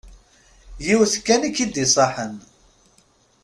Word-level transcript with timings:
Yiwet 0.85 1.13
kan 1.25 1.47
i 1.47 1.49
k-id-iṣaḥen. 1.55 2.33